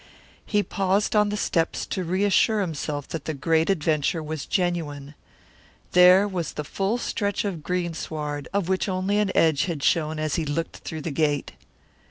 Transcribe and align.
He 0.47 0.63
paused 0.63 1.15
on 1.15 1.29
the 1.29 1.37
steps 1.37 1.85
to 1.85 2.03
reassure 2.03 2.61
himself 2.61 3.07
that 3.09 3.25
the 3.25 3.35
great 3.35 3.69
adventure 3.69 4.23
was 4.23 4.47
genuine. 4.47 5.13
There 5.91 6.27
was 6.27 6.53
the 6.53 6.63
full 6.63 6.97
stretch 6.97 7.45
of 7.45 7.61
greensward 7.61 8.47
of 8.51 8.67
which 8.67 8.89
only 8.89 9.19
an 9.19 9.31
edge 9.35 9.65
had 9.65 9.83
shown 9.83 10.17
as 10.17 10.37
he 10.37 10.43
looked 10.45 10.77
through 10.77 11.01
the 11.01 11.11
gate. 11.11 11.51